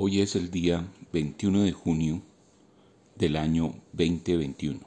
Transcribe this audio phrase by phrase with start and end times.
[0.00, 2.22] Hoy es el día 21 de junio
[3.16, 4.78] del año 2021.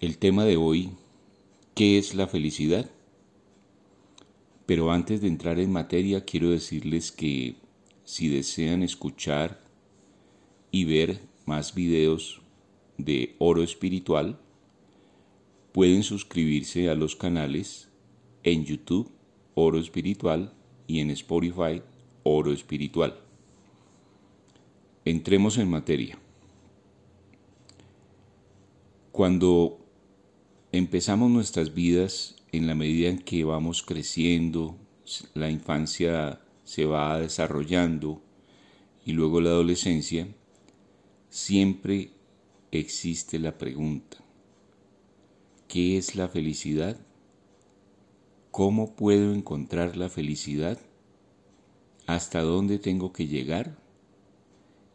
[0.00, 0.90] El tema de hoy,
[1.76, 2.90] ¿qué es la felicidad?
[4.66, 7.54] Pero antes de entrar en materia, quiero decirles que
[8.02, 9.62] si desean escuchar
[10.72, 12.42] y ver más videos
[12.96, 14.40] de oro espiritual,
[15.70, 17.90] pueden suscribirse a los canales
[18.42, 19.08] en YouTube,
[19.54, 20.52] oro espiritual,
[20.88, 21.82] y en Spotify,
[22.28, 23.18] oro espiritual.
[25.04, 26.18] Entremos en materia.
[29.12, 29.78] Cuando
[30.70, 34.76] empezamos nuestras vidas, en la medida en que vamos creciendo,
[35.34, 38.22] la infancia se va desarrollando
[39.04, 40.28] y luego la adolescencia,
[41.30, 42.10] siempre
[42.70, 44.18] existe la pregunta,
[45.66, 46.98] ¿qué es la felicidad?
[48.50, 50.78] ¿Cómo puedo encontrar la felicidad?
[52.08, 53.76] ¿Hasta dónde tengo que llegar?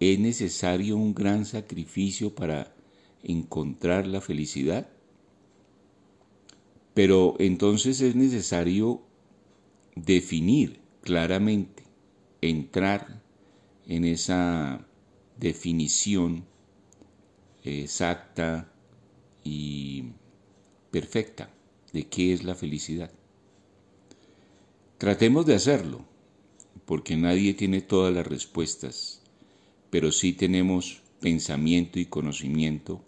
[0.00, 2.74] ¿Es necesario un gran sacrificio para
[3.22, 4.88] encontrar la felicidad?
[6.94, 9.02] Pero entonces es necesario
[9.94, 11.84] definir claramente,
[12.40, 13.22] entrar
[13.86, 14.84] en esa
[15.38, 16.44] definición
[17.62, 18.68] exacta
[19.44, 20.06] y
[20.90, 21.50] perfecta
[21.92, 23.12] de qué es la felicidad.
[24.98, 26.15] Tratemos de hacerlo
[26.86, 29.20] porque nadie tiene todas las respuestas,
[29.90, 33.02] pero sí tenemos pensamiento y conocimiento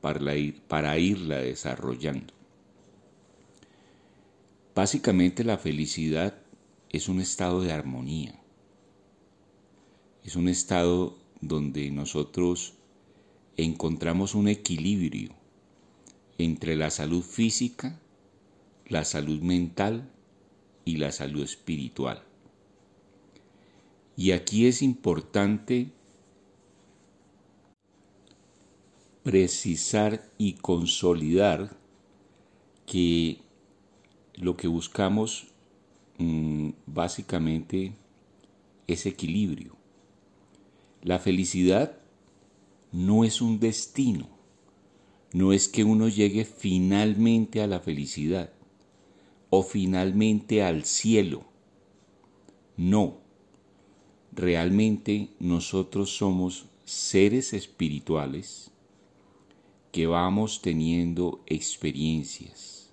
[0.00, 0.34] para,
[0.68, 2.34] para irla desarrollando.
[4.74, 6.36] Básicamente la felicidad
[6.90, 8.40] es un estado de armonía,
[10.24, 12.74] es un estado donde nosotros
[13.56, 15.30] encontramos un equilibrio
[16.38, 18.00] entre la salud física,
[18.88, 20.10] la salud mental
[20.84, 22.24] y la salud espiritual.
[24.16, 25.90] Y aquí es importante
[29.24, 31.76] precisar y consolidar
[32.86, 33.38] que
[34.34, 35.48] lo que buscamos
[36.18, 37.94] mm, básicamente
[38.86, 39.76] es equilibrio.
[41.02, 41.98] La felicidad
[42.92, 44.28] no es un destino,
[45.32, 48.52] no es que uno llegue finalmente a la felicidad
[49.50, 51.44] o finalmente al cielo.
[52.76, 53.23] No,
[54.34, 58.70] realmente nosotros somos seres espirituales
[59.92, 62.90] que vamos teniendo experiencias,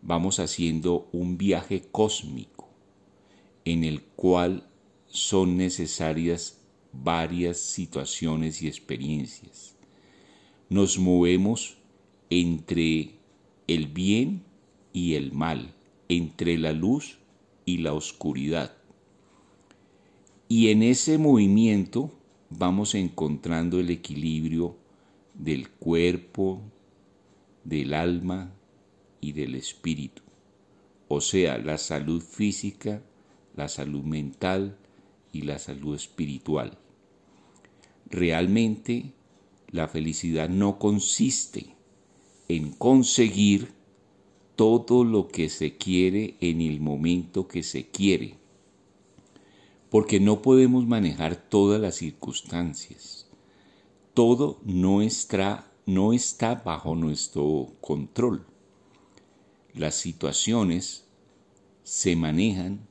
[0.00, 2.68] vamos haciendo un viaje cósmico
[3.64, 4.68] en el cual
[5.06, 6.60] son necesarias
[6.92, 9.76] varias situaciones y experiencias.
[10.68, 11.78] Nos movemos
[12.30, 13.10] entre
[13.66, 14.44] el bien
[14.92, 15.74] y el mal,
[16.08, 17.18] entre la luz
[17.64, 18.79] y la oscuridad.
[20.52, 22.10] Y en ese movimiento
[22.48, 24.74] vamos encontrando el equilibrio
[25.32, 26.60] del cuerpo,
[27.62, 28.52] del alma
[29.20, 30.22] y del espíritu.
[31.06, 33.00] O sea, la salud física,
[33.54, 34.76] la salud mental
[35.32, 36.78] y la salud espiritual.
[38.06, 39.12] Realmente
[39.70, 41.76] la felicidad no consiste
[42.48, 43.68] en conseguir
[44.56, 48.39] todo lo que se quiere en el momento que se quiere
[49.90, 53.28] porque no podemos manejar todas las circunstancias.
[54.14, 58.46] Todo no está, no está bajo nuestro control.
[59.74, 61.04] Las situaciones
[61.82, 62.86] se manejan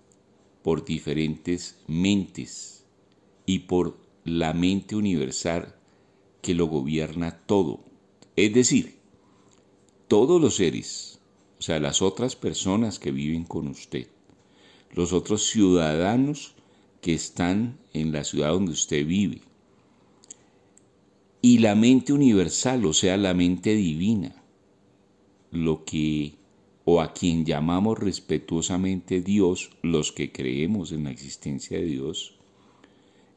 [0.62, 2.86] por diferentes mentes
[3.46, 5.76] y por la mente universal
[6.42, 7.80] que lo gobierna todo.
[8.36, 9.00] Es decir,
[10.10, 11.20] todos los seres,
[11.60, 14.08] o sea, las otras personas que viven con usted,
[14.92, 16.56] los otros ciudadanos
[17.02, 19.42] que están en la ciudad donde usted vive.
[21.42, 24.44] Y la mente universal, o sea, la mente divina,
[25.52, 26.34] lo que
[26.92, 32.40] o a quien llamamos respetuosamente Dios, los que creemos en la existencia de Dios,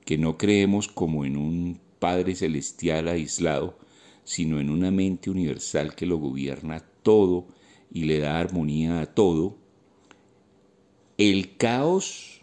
[0.07, 3.79] que no creemos como en un Padre celestial aislado,
[4.25, 7.47] sino en una mente universal que lo gobierna todo
[7.93, 9.59] y le da armonía a todo,
[11.19, 12.42] el caos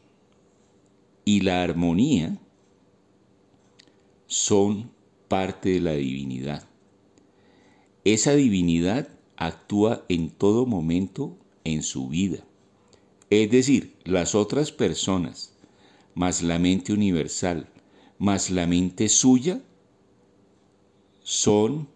[1.29, 2.39] y la armonía
[4.25, 4.89] son
[5.27, 6.67] parte de la divinidad.
[8.03, 12.43] Esa divinidad actúa en todo momento en su vida.
[13.29, 15.53] Es decir, las otras personas,
[16.15, 17.69] más la mente universal,
[18.17, 19.61] más la mente suya,
[21.21, 21.89] son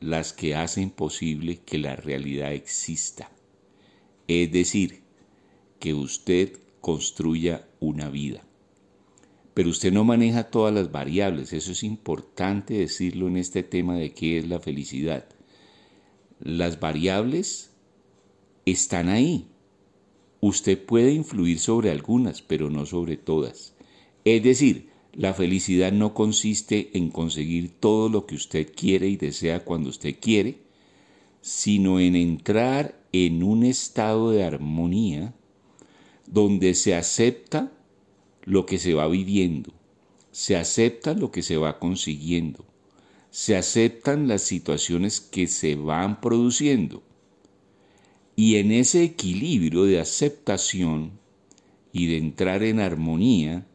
[0.00, 3.30] las que hacen posible que la realidad exista.
[4.28, 5.02] Es decir,
[5.78, 8.48] que usted construya una vida.
[9.58, 11.52] Pero usted no maneja todas las variables.
[11.52, 15.24] Eso es importante decirlo en este tema de qué es la felicidad.
[16.38, 17.72] Las variables
[18.66, 19.48] están ahí.
[20.40, 23.74] Usted puede influir sobre algunas, pero no sobre todas.
[24.24, 29.64] Es decir, la felicidad no consiste en conseguir todo lo que usted quiere y desea
[29.64, 30.60] cuando usted quiere,
[31.40, 35.34] sino en entrar en un estado de armonía
[36.28, 37.72] donde se acepta
[38.48, 39.72] lo que se va viviendo,
[40.30, 42.64] se acepta lo que se va consiguiendo,
[43.30, 47.02] se aceptan las situaciones que se van produciendo.
[48.36, 51.12] Y en ese equilibrio de aceptación
[51.92, 53.66] y de entrar en armonía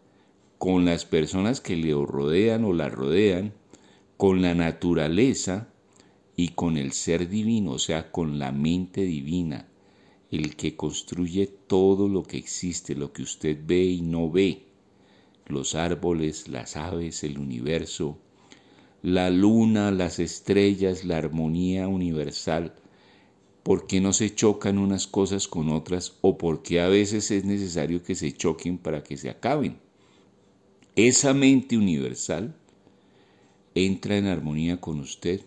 [0.58, 3.54] con las personas que le rodean o la rodean,
[4.18, 5.68] con la naturaleza,
[6.36, 9.68] y con el ser divino, o sea, con la mente divina,
[10.36, 14.64] el que construye todo lo que existe, lo que usted ve y no ve,
[15.46, 18.18] los árboles, las aves, el universo,
[19.04, 22.74] la luna, las estrellas, la armonía universal,
[23.62, 27.46] ¿por qué no se chocan unas cosas con otras o por qué a veces es
[27.46, 29.78] necesario que se choquen para que se acaben?
[30.96, 32.56] Esa mente universal
[33.76, 35.42] entra en armonía con usted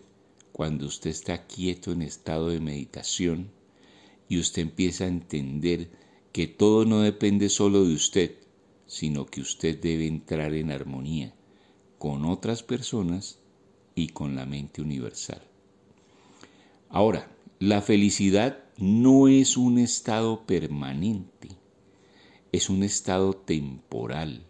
[0.53, 3.56] cuando usted está quieto en estado de meditación
[4.29, 5.89] y usted empieza a entender
[6.31, 8.35] que todo no depende solo de usted,
[8.85, 11.33] sino que usted debe entrar en armonía
[11.97, 13.39] con otras personas
[13.95, 15.41] y con la mente universal.
[16.89, 17.29] Ahora,
[17.59, 21.49] la felicidad no es un estado permanente,
[22.51, 24.45] es un estado temporal.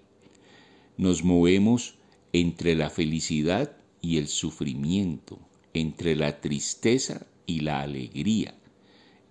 [0.98, 1.96] Nos movemos
[2.34, 5.40] entre la felicidad y el sufrimiento,
[5.74, 8.56] entre la tristeza y la alegría.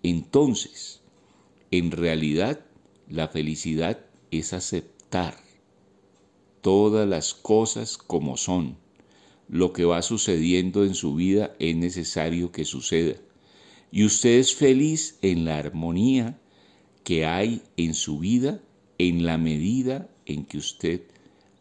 [0.09, 1.01] Entonces,
[1.73, 2.61] en realidad,
[3.09, 3.99] la felicidad
[4.31, 5.37] es aceptar
[6.61, 8.77] todas las cosas como son.
[9.49, 13.17] Lo que va sucediendo en su vida es necesario que suceda.
[13.91, 16.39] Y usted es feliz en la armonía
[17.03, 18.61] que hay en su vida
[18.99, 21.03] en la medida en que usted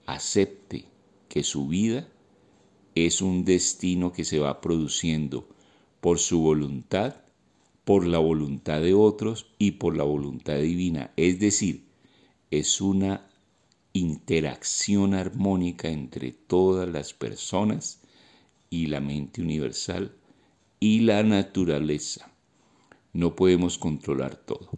[0.05, 0.85] acepte
[1.29, 2.07] que su vida
[2.93, 5.49] es un destino que se va produciendo
[5.99, 7.24] por su voluntad,
[7.85, 11.11] por la voluntad de otros y por la voluntad divina.
[11.15, 11.85] Es decir,
[12.51, 13.27] es una
[13.93, 18.01] interacción armónica entre todas las personas
[18.69, 20.13] y la mente universal
[20.79, 22.29] y la naturaleza.
[23.13, 24.69] No podemos controlar todo.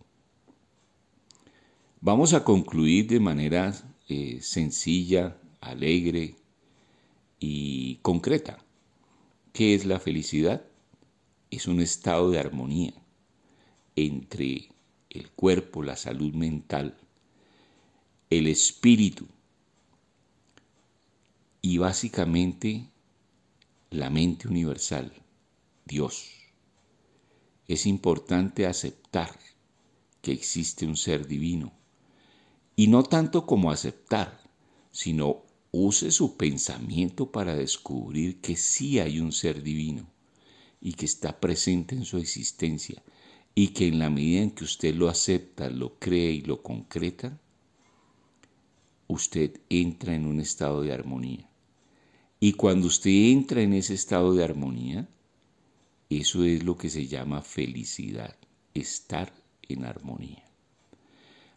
[2.01, 3.73] Vamos a concluir de manera
[4.07, 6.35] eh, sencilla, alegre,
[7.39, 8.59] y concreta.
[9.53, 10.66] ¿Qué es la felicidad?
[11.49, 12.93] Es un estado de armonía
[13.95, 14.69] entre
[15.09, 16.97] el cuerpo, la salud mental,
[18.29, 19.25] el espíritu
[21.61, 22.89] y básicamente
[23.91, 25.13] la mente universal,
[25.85, 26.31] Dios.
[27.69, 29.39] Es importante aceptar
[30.21, 31.71] que existe un ser divino
[32.75, 34.41] y no tanto como aceptar,
[34.91, 40.16] sino use su pensamiento para descubrir que sí hay un ser divino
[40.81, 43.01] y que está presente en su existencia
[43.55, 47.39] y que en la medida en que usted lo acepta, lo cree y lo concreta,
[49.07, 51.49] usted entra en un estado de armonía.
[52.39, 55.09] Y cuando usted entra en ese estado de armonía,
[56.09, 58.35] eso es lo que se llama felicidad,
[58.75, 60.43] estar en armonía.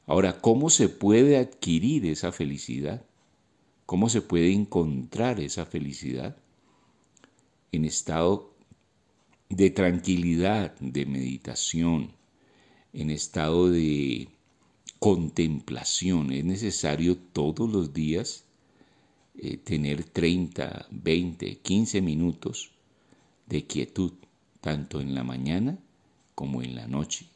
[0.06, 3.04] Ahora, ¿cómo se puede adquirir esa felicidad?
[3.86, 6.36] ¿Cómo se puede encontrar esa felicidad?
[7.72, 8.49] En estado
[9.50, 12.12] de tranquilidad, de meditación,
[12.94, 14.28] en estado de
[14.98, 16.32] contemplación.
[16.32, 18.44] Es necesario todos los días
[19.36, 22.70] eh, tener 30, 20, 15 minutos
[23.46, 24.14] de quietud,
[24.62, 25.78] tanto en la mañana
[26.34, 27.26] como en la noche.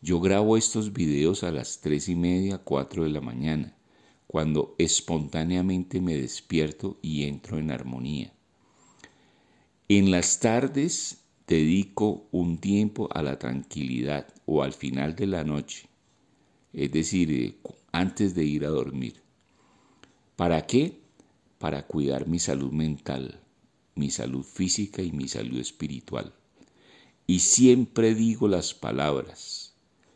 [0.00, 3.74] Yo grabo estos videos a las 3 y media, 4 de la mañana
[4.34, 8.32] cuando espontáneamente me despierto y entro en armonía.
[9.88, 15.88] En las tardes dedico un tiempo a la tranquilidad o al final de la noche,
[16.72, 17.58] es decir, eh,
[17.92, 19.20] antes de ir a dormir.
[20.36, 21.00] ¿Para qué?
[21.58, 23.40] Para cuidar mi salud mental,
[23.94, 26.32] mi salud física y mi salud espiritual.
[27.26, 29.74] Y siempre digo las palabras,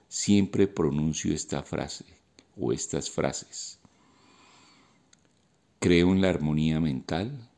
[0.08, 2.04] siempre pronuncio esta frase
[2.56, 3.78] o estas frases.
[5.78, 7.49] Creo en la armonía mental,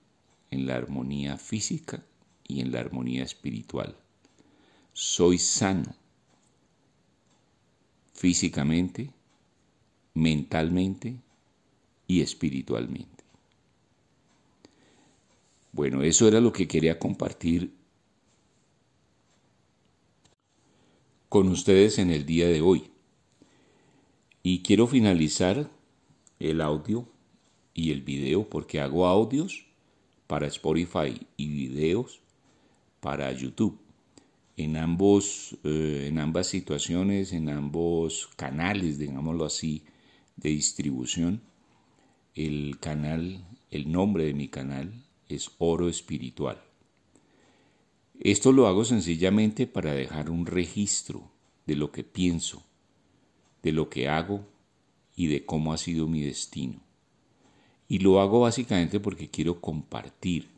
[0.50, 2.04] en la armonía física
[2.50, 3.96] y en la armonía espiritual.
[4.92, 5.94] Soy sano
[8.12, 9.10] físicamente,
[10.14, 11.16] mentalmente
[12.06, 13.24] y espiritualmente.
[15.72, 17.72] Bueno, eso era lo que quería compartir
[21.28, 22.90] con ustedes en el día de hoy.
[24.42, 25.70] Y quiero finalizar
[26.40, 27.08] el audio
[27.72, 29.64] y el video porque hago audios
[30.26, 32.20] para Spotify y videos
[33.00, 33.78] para YouTube.
[34.56, 39.84] En, ambos, eh, en ambas situaciones, en ambos canales, digámoslo así,
[40.36, 41.42] de distribución,
[42.34, 44.92] el canal, el nombre de mi canal
[45.28, 46.62] es Oro Espiritual.
[48.18, 51.30] Esto lo hago sencillamente para dejar un registro
[51.66, 52.62] de lo que pienso,
[53.62, 54.46] de lo que hago
[55.16, 56.80] y de cómo ha sido mi destino.
[57.88, 60.48] Y lo hago básicamente porque quiero compartir.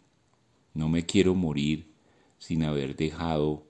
[0.74, 1.91] No me quiero morir
[2.42, 3.64] sin haber dejado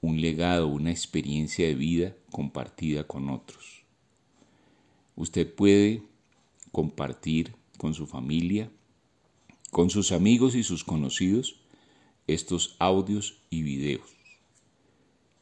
[0.00, 3.84] un legado, una experiencia de vida compartida con otros.
[5.14, 6.02] Usted puede
[6.70, 8.70] compartir con su familia,
[9.70, 11.60] con sus amigos y sus conocidos
[12.26, 14.08] estos audios y videos.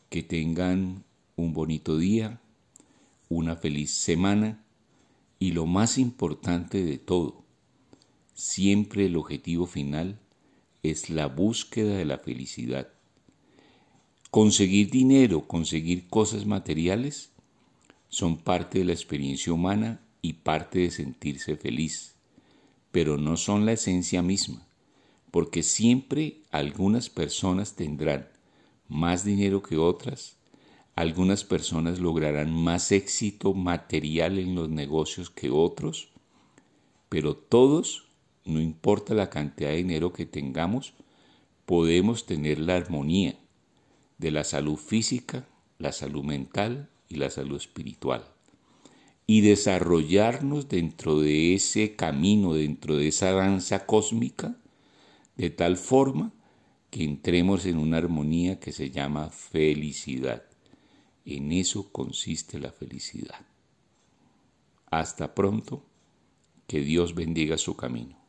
[0.09, 1.05] Que tengan
[1.37, 2.41] un bonito día,
[3.29, 4.65] una feliz semana
[5.39, 7.45] y lo más importante de todo,
[8.35, 10.19] siempre el objetivo final
[10.83, 12.89] es la búsqueda de la felicidad.
[14.31, 17.33] Conseguir dinero, conseguir cosas materiales,
[18.09, 22.17] son parte de la experiencia humana y parte de sentirse feliz,
[22.91, 24.67] pero no son la esencia misma,
[25.31, 28.29] porque siempre algunas personas tendrán
[28.89, 30.37] más dinero que otras,
[30.97, 36.09] algunas personas lograrán más éxito material en los negocios que otros,
[37.09, 38.10] pero todos,
[38.45, 40.95] no importa la cantidad de dinero que tengamos,
[41.67, 43.39] podemos tener la armonía
[44.19, 45.47] de la salud física,
[45.79, 48.25] la salud mental y la salud espiritual.
[49.27, 54.57] Y desarrollarnos dentro de ese camino, dentro de esa danza cósmica,
[55.37, 56.33] de tal forma
[56.91, 60.43] que entremos en una armonía que se llama felicidad.
[61.25, 63.47] En eso consiste la felicidad.
[64.91, 65.85] Hasta pronto,
[66.67, 68.20] que Dios bendiga su camino.